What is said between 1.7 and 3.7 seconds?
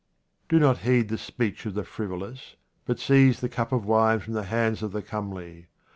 the frivolous, but seize the